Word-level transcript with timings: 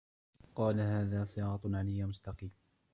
قَالَ 0.55 0.79
هَذَا 0.79 1.25
صِرَاطٌ 1.25 1.61
عَلَيَّ 1.65 2.03
مُسْتَقِيمٌ 2.03 2.51